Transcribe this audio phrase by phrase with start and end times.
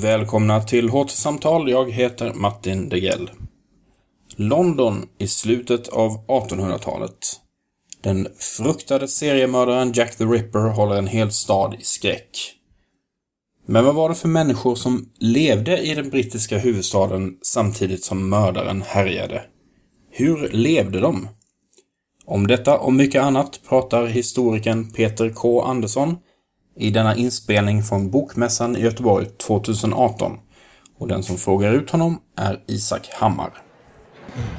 [0.00, 3.30] Välkomna till Hårt Samtal, Jag heter Martin Degell.
[4.36, 7.40] London i slutet av 1800-talet.
[8.00, 12.54] Den fruktade seriemördaren Jack the Ripper håller en hel stad i skräck.
[13.66, 18.82] Men vad var det för människor som levde i den brittiska huvudstaden samtidigt som mördaren
[18.82, 19.42] härjade?
[20.10, 21.28] Hur levde de?
[22.24, 25.62] Om detta och mycket annat pratar historikern Peter K.
[25.62, 26.16] Andersson
[26.80, 30.38] i denna inspelning från Bokmässan i Göteborg 2018.
[30.98, 33.50] Och den som frågar ut honom är Isak Hammar.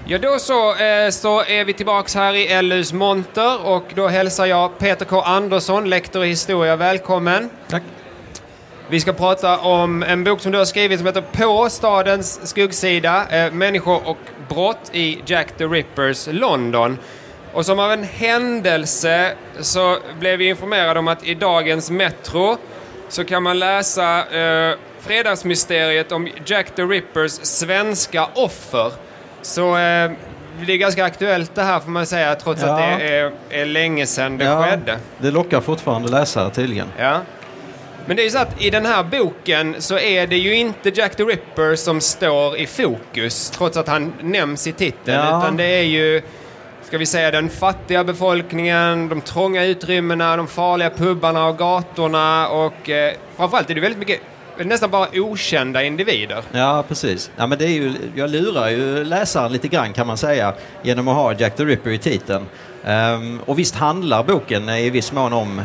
[0.06, 4.46] Ja, då så, eh, så är vi tillbaks här i LUs monter och då hälsar
[4.46, 5.22] jag Peter K.
[5.22, 7.50] Andersson, lektor i historia, välkommen.
[7.70, 7.84] Tack.
[8.90, 13.46] Vi ska prata om en bok som du har skrivit som heter På stadens skuggsida,
[13.46, 14.18] eh, människor och
[14.50, 16.98] brott i Jack the Rippers London.
[17.54, 22.58] Och som av en händelse så blev vi informerade om att i dagens Metro
[23.10, 28.92] så kan man läsa eh, fredagsmysteriet om Jack the Rippers svenska offer.
[29.42, 30.12] Så eh,
[30.66, 32.70] det är ganska aktuellt det här får man säga trots Ja.
[32.70, 34.98] att det är, är länge sedan det skedde.
[35.18, 36.88] det lockar fortfarande läsare tydligen.
[37.00, 37.20] Ja.
[38.06, 40.90] Men det är ju så att i den här boken så är det ju inte
[40.90, 45.18] Jack the Ripper som står i fokus trots att han nämns i titeln.
[45.18, 45.40] Ja.
[45.40, 46.22] Utan det är ju,
[46.92, 52.90] ska vi säga den fattiga befolkningen, de trånga utrymmena, de farliga pubbarna och gatorna och
[52.90, 54.22] eh, framförallt är det väldigt mycket,
[54.58, 56.44] nästan bara okända individer.
[56.52, 57.32] Ja, precis.
[57.38, 61.08] Ja, men det är ju, jag lurar ju läsaren lite grann kan man säga genom
[61.08, 62.46] att ha Jack the Ripper i titeln.
[62.86, 65.62] Um, och visst handlar boken i viss mån om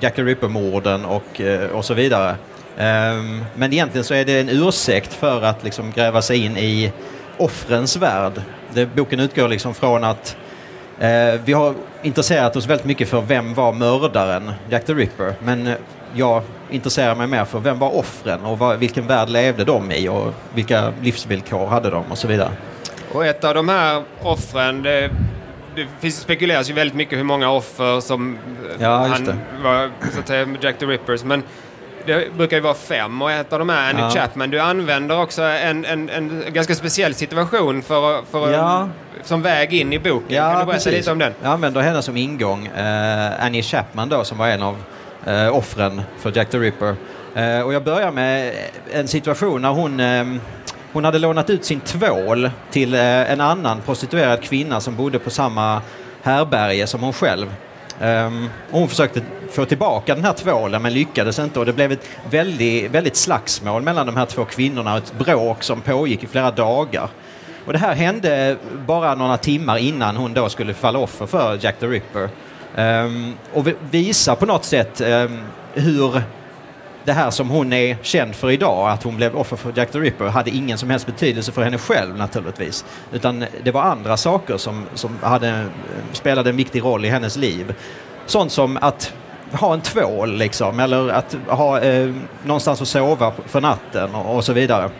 [0.00, 2.30] Jack the Ripper-morden och, eh, och så vidare.
[2.78, 6.92] Um, men egentligen så är det en ursäkt för att liksom gräva sig in i
[7.36, 8.42] offrens värld.
[8.74, 10.36] Det, boken utgår liksom från att
[11.44, 15.34] vi har intresserat oss väldigt mycket för vem var mördaren, Jack the Ripper.
[15.44, 15.74] Men eh,
[16.14, 20.34] jag intresserar mig mer för vem var offren och vilken värld levde de i och
[20.54, 22.50] vilka livsvillkor hade de och så vidare.
[23.12, 25.10] Och ett av de här offren, det,
[25.74, 30.20] det finns, spekuleras ju väldigt mycket hur många offer som eh, Ja, han var, så
[30.20, 31.24] att säga, Jack the Rippers.
[31.24, 31.42] Men
[32.06, 34.10] det brukar ju vara fem och ett av dem är Annie Ja.
[34.10, 34.50] Chapman.
[34.50, 38.88] Du använder också en, en, en ganska speciell situation för, för, Ja.
[39.22, 40.36] som väg in i boken.
[40.36, 41.32] kan du berätta lite om den?
[41.42, 42.66] Jag använder henne som ingång.
[42.66, 44.76] Eh, Annie Chapman då som var en av
[45.26, 46.96] eh, offren för Jack the Ripper.
[47.34, 48.54] Eh, och jag börjar med
[48.92, 50.24] en situation när hon, eh,
[50.92, 55.30] hon hade lånat ut sin tvål till eh, en annan prostituerad kvinna som bodde på
[55.30, 55.80] samma
[56.22, 57.46] härberge som hon själv.
[58.00, 61.92] Um, och hon försökte få tillbaka den här tvålen men lyckades inte och det blev
[61.92, 66.26] ett väldigt, väldigt slagsmål mellan de här två kvinnorna och ett bråk som pågick i
[66.26, 67.08] flera dagar.
[67.66, 68.56] Och det här hände
[68.86, 72.28] bara några timmar innan hon då skulle falla offer för Jack the Ripper.
[72.76, 75.40] Um, och visar på något sätt um,
[75.74, 76.22] hur
[77.06, 79.98] det här som hon är känd för idag, att hon blev offer för Jack the
[79.98, 82.84] Ripper, hade ingen som helst betydelse för henne själv naturligtvis.
[83.12, 85.66] Utan det var andra saker som, som hade,
[86.12, 87.74] spelade en viktig roll i hennes liv.
[88.26, 89.12] Sånt som att
[89.52, 94.44] ha en tvål liksom, eller att ha eh, någonstans att sova för natten och, och
[94.44, 94.90] så vidare.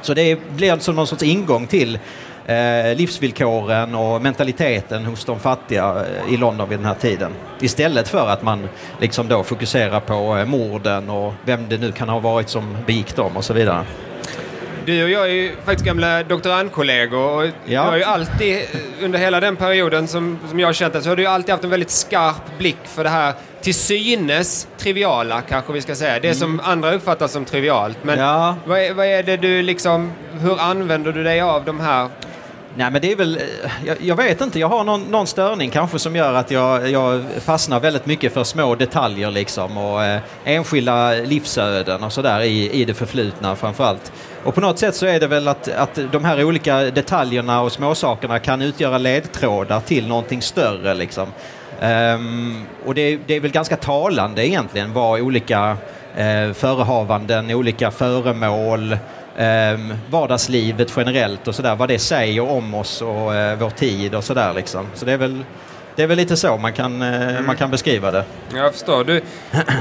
[0.00, 1.98] Så det blir som någon sorts ingång till
[2.46, 7.32] eh, livsvillkoren och mentaliteten hos de fattiga eh, i London vid den här tiden.
[7.60, 8.68] Istället för att man
[9.00, 13.16] liksom då fokuserar på eh, morden och vem det nu kan ha varit som begick
[13.16, 13.84] dem och så vidare.
[14.86, 17.50] Du och jag är ju faktiskt gamla doktorandkollegor och Ja.
[17.84, 18.58] du har ju alltid,
[19.02, 21.64] under hela den perioden som, som jag har känt dig, så har du alltid haft
[21.64, 26.20] en väldigt skarp blick för det här till synes triviala, kanske vi ska säga.
[26.20, 27.98] Det som andra uppfattar som trivialt.
[28.02, 28.26] Men Mm.
[28.28, 28.56] Ja.
[28.66, 32.08] vad, är, vad är det du liksom, hur använder du dig av de här?
[32.78, 35.70] Nej men det är väl, eh, jag, jag vet inte, jag har någon, någon störning
[35.70, 40.20] kanske som gör att jag, jag fastnar väldigt mycket för små detaljer liksom och eh,
[40.44, 44.12] enskilda livsöden och sådär i, i det förflutna framförallt.
[44.44, 47.72] Och på något sätt så är det väl att, att de här olika detaljerna och
[47.72, 51.28] småsakerna kan utgöra ledtrådar till någonting större liksom.
[51.82, 55.76] Um, och det, är- det är väl ganska talande egentligen vad olika
[56.16, 58.96] eh, förehavanden, olika föremål,
[59.38, 64.24] um, vardagslivet generellt och sådär, vad det säger om oss och eh, vår tid och
[64.24, 64.86] sådär liksom.
[64.94, 65.44] Så det är väl,
[65.96, 68.24] det är väl lite så man kan, eh, man kan beskriva det.
[68.54, 69.04] Jag förstår.
[69.04, 69.22] Du,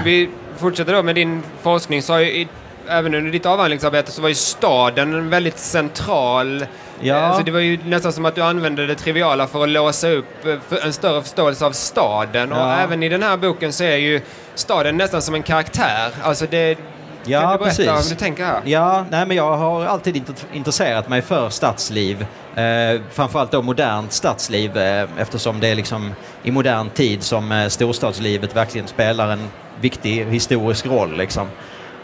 [0.04, 2.02] vi fortsätter då med din forskning.
[2.02, 2.48] Så ju, i,
[2.88, 6.66] även under ditt avhandlingsarbete så var ju staden en väldigt central...
[7.02, 7.16] Ja.
[7.16, 10.46] Alltså det var ju nästan som att du använde det triviala för att låsa upp
[10.46, 12.52] eh, en större förståelse av staden.
[12.52, 12.76] Och Ja.
[12.78, 14.22] även i den här boken så är ju
[14.56, 16.12] staden nästan som en karaktär.
[16.24, 16.78] Alltså det...
[17.28, 17.88] Ja, kan du berätta precis.
[17.88, 18.62] vad du tänker här?
[18.66, 22.26] Ja, nej men jag har alltid int- intresserat mig för stadsliv.
[22.56, 26.12] Eh, framförallt då modernt stadsliv eh, eftersom det är liksom
[26.44, 29.48] i modern tid som eh, storstadslivet verkligen spelar en
[29.82, 31.18] viktig historisk roll.
[31.18, 31.48] Liksom.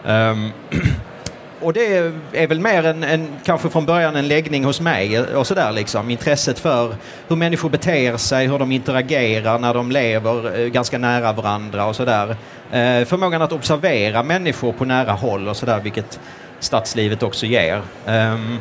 [0.07, 0.51] Ehm,
[1.61, 1.97] och det
[2.33, 6.09] är väl mer en, en, kanske från början en läggning hos mig och sådär liksom.
[6.09, 6.95] Intresset för
[7.27, 11.95] hur människor beter sig, hur de interagerar när de lever eh, ganska nära varandra och
[11.95, 12.29] sådär.
[12.71, 16.19] Eh, förmågan att observera människor på nära håll och sådär, vilket
[16.59, 17.81] stadslivet också ger.
[18.05, 18.59] Um,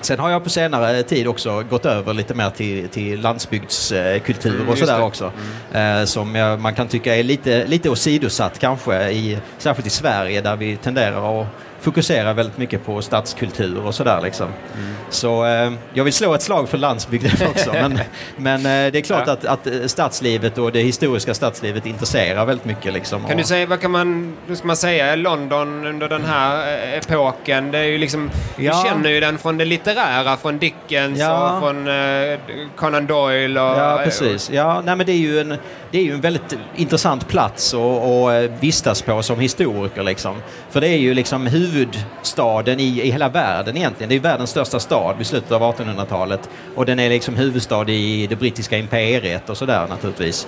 [0.00, 4.68] Sen har jag på senare tid också gått över lite mer till, till landsbygdskultur mm,
[4.68, 5.32] och sådär också.
[5.72, 6.00] Mm.
[6.00, 10.40] Eh, som jag, man kan tycka är lite, lite åsidosatt kanske, i, särskilt i Sverige
[10.40, 11.46] där vi tenderar att
[11.80, 14.20] fokuserar väldigt mycket på stadskultur och sådär.
[14.22, 14.46] Liksom.
[14.46, 14.94] Mm.
[15.10, 17.72] Så eh, jag vill slå ett slag för landsbygden också.
[17.72, 18.00] men
[18.36, 19.32] men eh, det är klart ja.
[19.32, 22.92] att, att eh, stadslivet och det historiska stadslivet intresserar väldigt mycket.
[22.92, 23.36] Liksom, kan och...
[23.36, 27.70] du säga, vad kan man, hur ska man säga, London under den här eh, epoken?
[27.70, 28.82] Det är ju liksom, ja.
[28.82, 31.52] Du känner ju den från det litterära, från Dickens ja.
[31.52, 32.38] och från eh,
[32.76, 33.58] Conan Doyle.
[33.58, 34.50] Och, ja, precis.
[34.50, 35.54] Ja, nej, men det är ju en,
[35.90, 40.02] det är ju en väldigt intressant plats att vistas på som historiker.
[40.02, 40.36] Liksom.
[40.70, 44.08] För det är ju liksom huvudstaden i, i hela världen egentligen.
[44.08, 46.48] Det är världens största stad vid slutet av 1800-talet.
[46.74, 50.46] Och den är liksom huvudstad i det brittiska imperiet och sådär naturligtvis.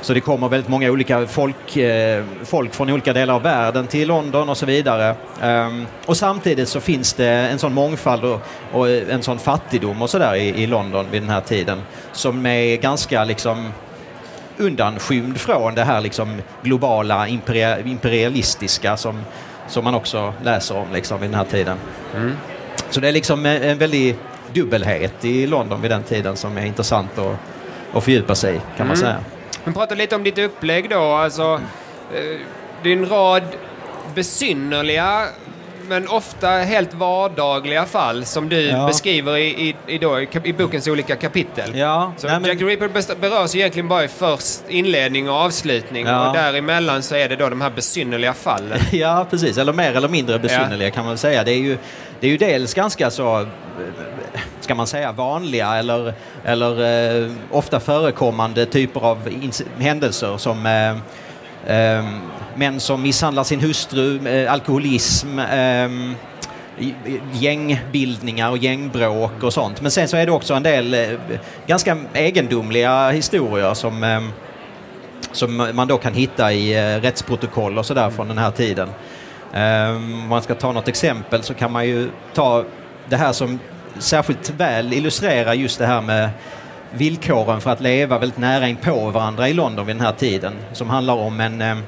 [0.00, 4.08] Så det kommer väldigt många olika folk, eh, folk från olika delar av världen till
[4.08, 5.14] London och så vidare.
[5.42, 8.40] Um, och samtidigt så finns det en sån mångfald och,
[8.72, 11.82] och en sån fattigdom och sådär i, i London vid den här tiden
[12.12, 13.72] som är ganska liksom
[14.56, 17.28] undanskymd från det här liksom globala
[17.84, 19.24] imperialistiska som,
[19.68, 21.78] som man också läser om liksom vid den här tiden.
[22.16, 22.36] Mm.
[22.90, 24.16] Så det är liksom en väldig
[24.52, 27.36] dubbelhet i London vid den tiden som är intressant att,
[27.92, 28.88] att fördjupa sig i kan mm.
[28.88, 29.18] man säga.
[29.64, 31.02] Men prata lite om ditt upplägg då.
[31.02, 31.60] Alltså,
[32.14, 32.40] eh,
[32.82, 33.42] det är en rad
[34.14, 35.26] besynnerliga
[35.88, 38.86] men ofta helt vardagliga fall som du ja.
[38.86, 41.76] beskriver i, i, i, då, i, bokens olika kapitel.
[41.76, 42.12] Ja.
[42.16, 46.28] Så Nej, Jack the Ripper berörs egentligen bara i först inledning och avslutning ja.
[46.28, 48.78] och däremellan så är det då de här besynnerliga fallen.
[48.92, 49.58] ja, precis.
[49.58, 51.44] Eller mer eller mindre besynnerliga kan man säga.
[51.44, 51.78] Det är ju,
[52.20, 53.46] det är ju dels ganska så
[54.60, 56.14] ska man säga, vanliga eller,
[56.44, 59.28] eller eh, ofta förekommande typer av
[59.78, 60.90] händelser som eh,
[61.76, 62.04] eh,
[62.54, 65.88] män som misshandlar sin hustru, eh, alkoholism, eh,
[67.32, 69.80] gängbildningar och gängbråk och sånt.
[69.80, 71.08] Men sen så är det också en del eh,
[71.66, 74.32] ganska egendomliga historier som, ehm,
[75.32, 78.88] som man då kan hitta i eh, rättsprotokoll och sådär från den här tiden.
[79.54, 82.64] Ehm, om man ska ta något exempel så kan man ju ta
[83.08, 83.58] det här som
[83.98, 86.30] särskilt väl illustrerar just det här med
[86.90, 90.52] villkoren för att leva väldigt nära in på varandra i London vid den här tiden.
[90.72, 91.82] Som handlar om en ehm,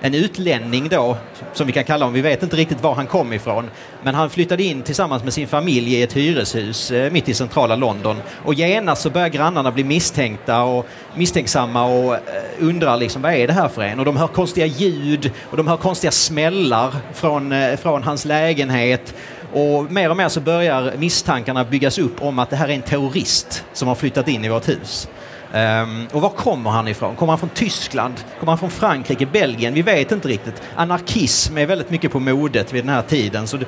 [0.00, 1.16] en utlänning då,
[1.52, 3.70] som vi kan kalla honom, vi vet inte riktigt var han kom ifrån,
[4.02, 7.76] men han flyttade in tillsammans med sin familj i ett hyreshus eh, mitt i centrala
[7.76, 12.20] London och genast så börjar grannarna bli misstänkta och misstänksamma och eh,
[12.58, 13.98] undrar liksom vad är det här för en?
[13.98, 19.14] Och de hör konstiga ljud och de hör konstiga smällar från, eh, från hans lägenhet
[19.52, 22.82] och mer och mer så börjar misstankarna byggas upp om att det här är en
[22.82, 25.08] terrorist som har flyttat in i vårt hus.
[25.54, 27.16] Um, och var kommer han ifrån?
[27.16, 28.14] Kommer han från Tyskland?
[28.38, 29.26] Kommer han från Frankrike?
[29.26, 29.74] Belgien?
[29.74, 30.62] Vi vet inte riktigt.
[30.76, 33.46] Anarkism är väldigt mycket på modet vid den här tiden.
[33.46, 33.66] Så det,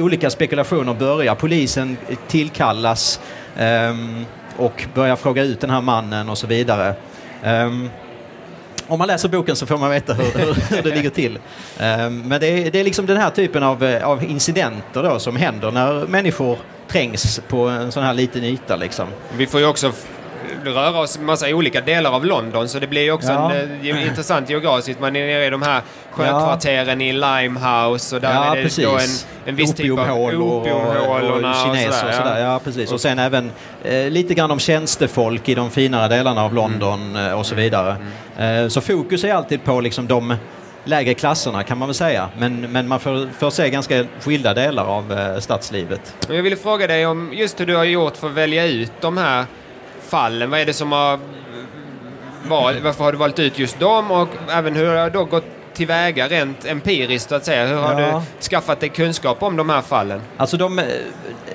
[0.00, 1.34] olika spekulationer börjar.
[1.34, 1.96] Polisen
[2.28, 3.20] tillkallas
[3.58, 4.26] um,
[4.56, 6.94] och börjar fråga ut den här mannen och så vidare.
[7.44, 7.90] Um,
[8.88, 11.38] om man läser boken så får man veta hur, hur, hur det ligger till.
[12.10, 15.36] men det är, det är liksom den här typen av, eh, av incidenter då som
[15.36, 16.58] händer när människor
[16.88, 18.76] trängs på en sån här liten yta.
[18.76, 19.08] Liksom.
[19.36, 19.92] Vi får ju också
[20.64, 23.52] röra oss i massa olika delar av London så det blir ju också ja.
[23.52, 25.00] en, eh, intressant geografiskt.
[25.00, 28.84] Man är nere i de här sjökvarteren i Limehouse och där ja, är det precis.
[28.84, 32.40] då en, en viss typ av opiumhålorna och, och, och, kineser och sådär.
[32.40, 32.92] Ja, precis.
[32.92, 33.50] Och sen även
[33.84, 37.26] eh, lite grann om tjänstefolk i de finare delarna av London mm.
[37.26, 37.96] Eh, och så vidare.
[38.36, 38.64] Mm.
[38.64, 40.36] Eh, så fokus är alltid på liksom de
[40.86, 42.28] lägre klasserna kan man väl säga.
[42.38, 46.16] Men, men man får, får se ganska skilda delar av eh, stadslivet.
[46.28, 49.16] Jag ville fråga dig om just hur du har gjort för att välja ut de
[49.16, 49.44] här
[50.06, 50.50] fallen?
[50.50, 51.18] Vad är det som har
[52.48, 55.44] valt, varför har du valt ut just dem och även hur har du då gått
[55.74, 57.66] tillväga rent empiriskt så att säga?
[57.66, 58.22] Hur har ja.
[58.38, 60.20] du skaffat dig kunskap om de här fallen?
[60.36, 60.80] Alltså de,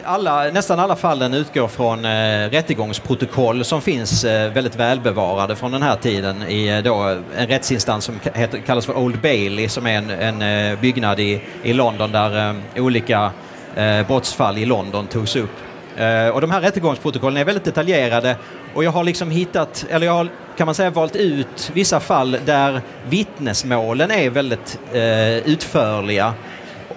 [0.03, 5.81] alla, nästan alla fallen utgår från eh, rättegångsprotokoll som finns eh, väldigt välbevarade från den
[5.81, 9.97] här tiden i eh, då, en rättsinstans som heter, kallas för Old Bailey som är
[9.97, 13.31] en, en eh, byggnad i, i London där eh, olika
[13.75, 15.70] eh, brottsfall i London togs upp.
[15.97, 18.35] Eh, och de här rättegångsprotokollen är väldigt detaljerade
[18.73, 22.37] och jag har liksom hittat, eller jag har kan man säga valt ut vissa fall
[22.45, 26.33] där vittnesmålen är väldigt eh, utförliga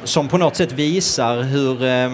[0.04, 2.10] som på något sätt visar hur, eh,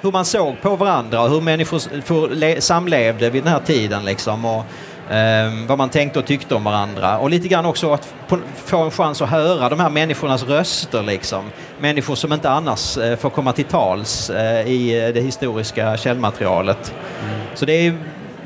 [0.00, 4.44] hur man såg på varandra och hur människor samlevde vid den här tiden liksom.
[4.44, 4.64] Och,
[5.10, 7.18] eh, vad man tänkte och tyckte om varandra.
[7.18, 8.14] Och lite grann också att
[8.54, 11.02] få en chans att höra de här människornas röster.
[11.02, 11.44] Liksom.
[11.78, 16.94] Människor som inte annars eh, får komma till tals eh, i eh, det historiska källmaterialet.
[17.24, 17.40] Mm.
[17.54, 17.94] Så det är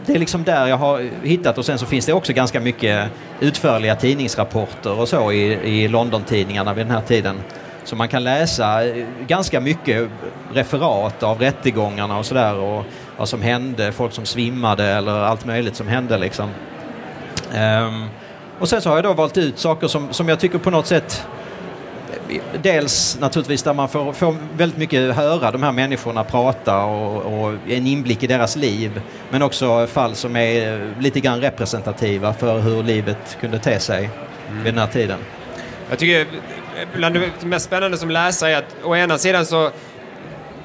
[0.07, 3.09] det är liksom där jag har hittat och sen så finns det också ganska mycket
[3.41, 7.41] utförliga tidningsrapporter och så i, i London-tidningarna vid den här tiden.
[7.85, 8.81] Så man kan läsa
[9.27, 10.11] ganska mycket
[10.53, 12.85] referat av rättegångarna och sådär
[13.23, 16.51] vad som hände, folk som svimmade eller allt möjligt som hände liksom.
[17.55, 18.09] Um,
[18.59, 20.87] och sen så har jag då valt ut saker som, som jag tycker på något
[20.87, 21.27] sätt
[22.63, 27.55] dels naturligtvis där man får, får väldigt mycket höra de här människorna prata och, och,
[27.69, 29.01] en inblick i deras liv.
[29.31, 34.11] Men också fall som är lite grann representativa för hur livet kunde te sig
[34.51, 34.65] mm.
[34.65, 35.19] vid den här tiden.
[35.91, 36.27] Jag tycker
[36.95, 39.71] bland det mest spännande som läsare är att å ena sidan så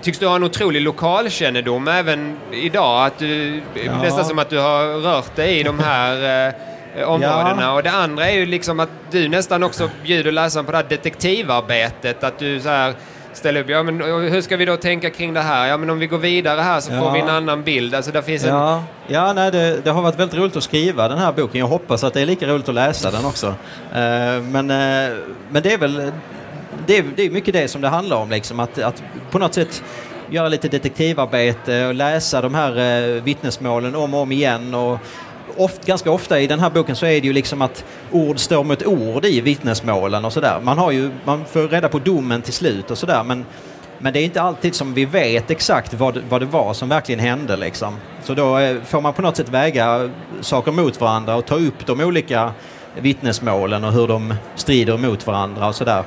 [0.08, 3.06] tycks du ha en otrolig lokalkännedom även idag.
[3.06, 4.02] Att du, ja.
[4.02, 6.48] Nästan som att du har rört dig i de här
[6.96, 7.62] eh, områdena.
[7.62, 7.74] Ja.
[7.74, 10.86] Och det andra är ju liksom att du nästan också bjuder läsaren på det här
[10.90, 12.24] detektivarbetet.
[12.24, 12.94] Att du så här
[13.34, 15.68] ställer upp, ja men hur ska vi då tänka kring det här?
[15.68, 17.02] Ja men om vi går vidare här så ja.
[17.02, 17.96] får vi en annan bild.
[17.96, 18.76] Alltså där finns ja.
[18.76, 18.84] en...
[19.14, 21.60] Ja, nej, det, det, har varit väldigt roligt att skriva den här boken.
[21.60, 23.48] Jag hoppas att det är lika roligt att läsa den också.
[23.48, 23.54] Uh,
[24.42, 25.18] men, uh,
[25.50, 26.12] men det är väl
[26.88, 29.54] det är, det är mycket det som det handlar om, liksom, att, att på något
[29.54, 29.84] sätt
[30.30, 35.00] göra lite detektivarbete och läsa de här eh, vittnesmålen om och om igen och
[35.58, 38.64] oft, ganska ofta i den här boken så är det ju liksom att ord står
[38.64, 40.60] mot ord i vittnesmålen och sådär.
[40.64, 43.46] Man, har ju, man får reda på domen till slut och sådär men,
[44.00, 47.20] men det är inte alltid som vi vet exakt vad, vad det var som verkligen
[47.20, 47.96] hände liksom.
[48.24, 50.10] Så då eh, får man på något sätt väga
[50.42, 52.52] saker mot varandra och ta upp de olika
[52.96, 56.04] vittnesmålen och hur de strider mot varandra och sådär.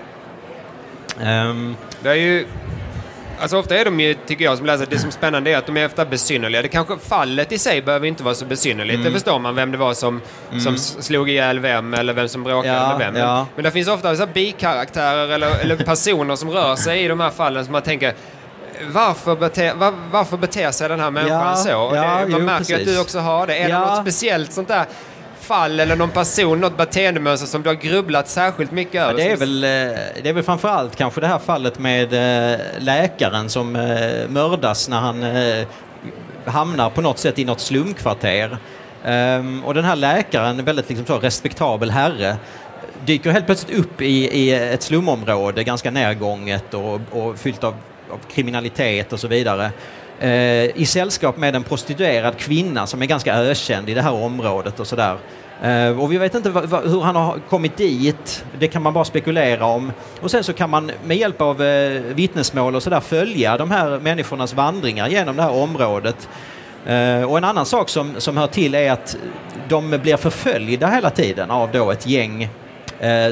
[1.21, 2.47] Um, det är ju
[3.41, 5.67] Alltså ofta är de ju, tycker jag som läser, det som är spännande är att
[5.67, 6.63] de är ofta besynnerliga.
[6.63, 8.95] Det kanske, fallet i sig behöver inte vara så besynnerligt.
[8.95, 9.05] Mm.
[9.05, 10.61] Det förstår man vem det var som, mm.
[10.61, 13.13] som slog ihjäl vem eller vem som bråkade ja, med vem.
[13.13, 13.47] Men, ja.
[13.55, 17.31] men det finns ofta så bikaraktärer eller, eller personer som rör sig i de här
[17.31, 18.15] fallen som man tänker
[18.93, 21.91] varför, bete, var, varför beter sig den här människan ja, så?
[21.91, 22.77] Det, man jo, märker precis.
[22.77, 23.57] att du också har det.
[23.57, 24.87] Är det något speciellt sånt där
[25.51, 29.13] fall eller någon person, något beteendemönster som du har grubblat särskilt mycket över?
[29.13, 29.69] Ja, det, är väl, eh,
[30.23, 35.01] det är väl framförallt kanske det här fallet med eh, läkaren som eh, mördas när
[35.01, 35.25] han
[36.45, 38.59] hamnar på något sätt i något slumkvarter.
[39.05, 42.37] Um, och den här läkaren, en väldigt liksom så respektabel herre,
[43.05, 47.75] dyker helt plötsligt upp i, i ett slumområde, ganska närgånget och, och fyllt av,
[48.11, 49.71] av, kriminalitet och så vidare.
[50.75, 54.87] I sällskap med en prostituerad kvinna som är ganska ökänd i det här området och
[54.87, 55.17] sådär.
[55.65, 59.65] Uh, och vi vet inte hur han har kommit dit, det kan man bara spekulera
[59.65, 59.93] om.
[60.21, 63.99] Och sen så kan man med hjälp av uh, vittnesmål och sådär följa de här
[63.99, 66.29] människornas vandringar genom det här området.
[66.87, 69.17] Uh, och en annan sak som, som hör till är att
[69.69, 72.49] de blir förföljda hela tiden av då ett gäng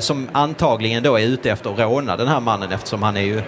[0.01, 3.43] som antagligen då är ute efter att råna den här mannen eftersom han är ju,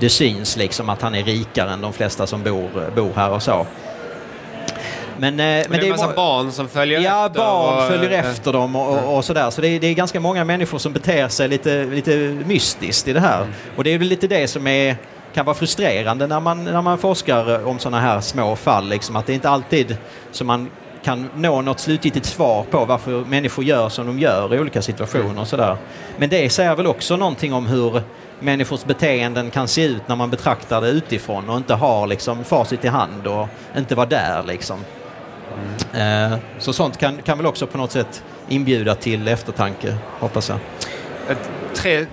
[0.00, 3.42] det syns liksom att han är rikare än de flesta som bor, bor här och
[3.42, 3.66] så.
[5.20, 7.40] Men, men, eh, men det är en massa barn som följer ja, efter?
[7.40, 9.50] Ja, barn och, följer äh, efter dem och, och, och sådär.
[9.50, 13.12] Så det är, det är, ganska många människor som beter sig lite, lite mystiskt i
[13.12, 13.42] det här.
[13.42, 13.52] Mm.
[13.76, 14.96] Och det är väl lite det som är,
[15.34, 18.88] kan vara frustrerande när man, när man forskar om sådana här små fall.
[18.88, 19.96] Liksom, att det är inte alltid
[20.30, 20.70] som man
[21.02, 25.40] kan nå något slutgiltigt svar på varför människor gör som de gör i olika situationer.
[25.40, 25.76] Och sådär.
[26.16, 28.02] Men det säger väl också någonting om hur
[28.40, 32.84] människors beteenden kan se ut när man betraktar det utifrån och inte har liksom facit
[32.84, 34.42] i hand och inte vara där.
[34.46, 34.78] Liksom.
[35.94, 36.38] Mm.
[36.58, 40.58] Så sånt kan, kan väl också på något sätt inbjuda till eftertanke, hoppas jag.
[41.74, 42.06] Tre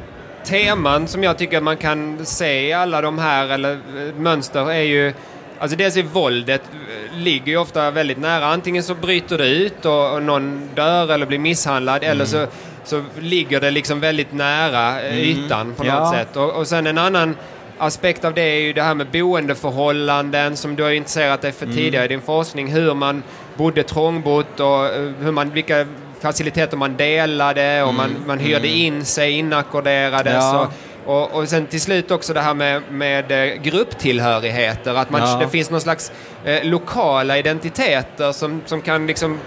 [0.43, 4.81] teman som jag tycker man kan se i alla de här, eller eh, mönster, är
[4.81, 5.13] ju
[5.59, 8.45] Alltså dels är våldet eh, ligger ju ofta väldigt nära.
[8.45, 12.11] Antingen så bryter det ut och, och någon dör eller blir misshandlad mm.
[12.11, 12.47] eller så,
[12.83, 15.17] så ligger det liksom väldigt nära mm.
[15.17, 16.35] ytan på något sätt.
[16.35, 17.35] Och, och sen en annan
[17.77, 21.65] aspekt av det är ju det här med boendeförhållanden som du har intresserat dig för
[21.65, 21.77] mm.
[21.77, 22.67] tidigare i din forskning.
[22.67, 23.23] Hur man
[23.57, 25.85] bodde trångbott och eh, hur man, vilka
[26.19, 27.95] faciliteter man delade och mm.
[27.95, 28.79] man, man hyrde mm.
[28.79, 30.33] in sig, inackorderades.
[30.33, 30.71] Ja.
[31.05, 34.95] Och, och, och sen till slut också det här med, med eh, grupptillhörigheter.
[34.95, 35.37] Att man, ja.
[35.39, 36.11] det finns någon slags
[36.45, 39.39] eh, lokala identiteter som, som kan liksom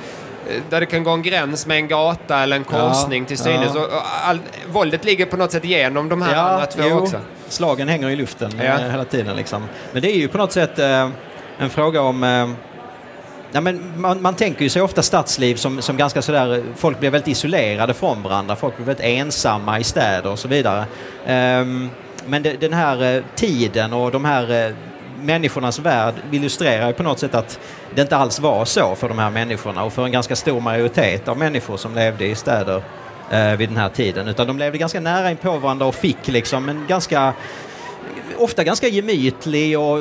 [0.70, 3.72] där det kan gå en gräns med en gata eller en korsning ja, till synes.
[3.74, 3.80] Ja.
[3.80, 4.38] Och all,
[4.72, 6.98] våldet ligger på något sätt genom de här ja, andra två jo.
[6.98, 8.64] också slagen hänger i luften ja.
[8.64, 9.36] Eh, hela tiden.
[9.36, 9.62] Liksom.
[9.92, 11.08] Men det är ju på något sätt eh,
[11.58, 12.48] en fråga om eh,
[13.52, 17.10] Ja, men man, man, tänker ju sig ofta stadsliv som, som ganska sådär, folk blir
[17.10, 20.84] väldigt isolerade från varandra, folk blir väldigt ensamma i städer och så vidare.
[21.26, 21.90] Um,
[22.26, 24.74] men det, den här tiden och de här
[25.22, 27.60] människornas värld illustrerar ju på något sätt att
[27.94, 31.28] det inte alls var så för de här människorna och för en ganska stor majoritet
[31.28, 32.82] av människor som levde i städer
[33.30, 34.28] eh, vid den här tiden.
[34.28, 37.34] Utan de levde ganska nära in på varandra och fick liksom en ganska
[38.38, 39.98] ofta ganska gemytlig och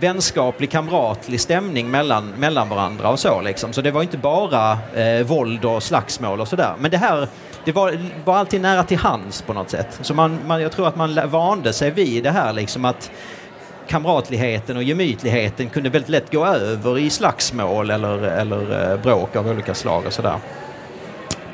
[0.00, 3.72] vänskaplig, kamratlig stämning mellan, mellan varandra och så liksom.
[3.72, 6.74] Så det var inte bara eh, våld och slagsmål och sådär.
[6.78, 7.28] Men det här
[7.64, 9.98] det var, var alltid nära till hands på något sätt.
[10.00, 13.10] Så man, man, jag tror att man vande sig vid det här liksom att
[13.88, 19.48] kamratligheten och gemytligheten kunde väldigt lätt gå över i slagsmål eller, eller eh, bråk av
[19.48, 20.38] olika slag och sådär.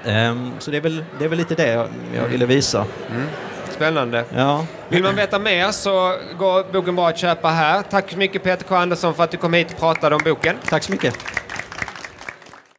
[0.06, 2.86] Um, så det är, väl, det är väl lite det jag ville visa.
[3.10, 3.26] Mm.
[3.70, 4.24] Spännande.
[4.34, 4.66] Ja.
[4.88, 7.82] Vill man veta mer så går boken bra att köpa här.
[7.82, 10.56] Tack så mycket Peter K Andersson för att du kom hit och pratade om boken.
[10.68, 11.18] Tack så mycket.